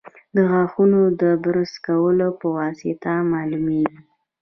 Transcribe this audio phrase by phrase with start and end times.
[0.35, 3.99] د غاښونو د برس کولو په واسطه معلومېږي.